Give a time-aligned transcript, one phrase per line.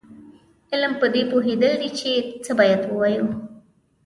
[0.71, 2.09] علم پدې پوهېدل دي چې
[2.43, 3.27] څه باید ووایو.